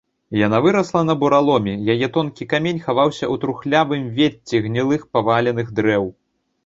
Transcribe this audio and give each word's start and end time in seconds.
Яна 0.37 0.59
вырасла 0.65 1.01
на 1.09 1.15
бураломе, 1.23 1.73
яе 1.93 2.07
тонкі 2.15 2.47
камель 2.53 2.81
хаваўся 2.87 3.25
ў 3.33 3.43
трухлявым 3.43 4.09
вецці 4.17 4.63
гнілых 4.65 5.01
паваленых 5.19 5.67
дрэў. 5.83 6.11